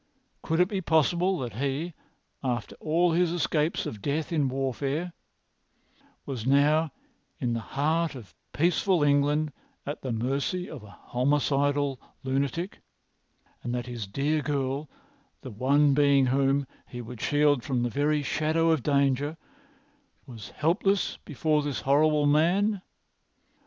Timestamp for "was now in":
6.25-7.53